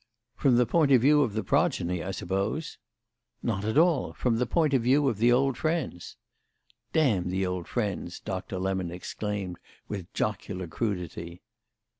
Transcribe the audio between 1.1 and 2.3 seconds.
of the progeny, I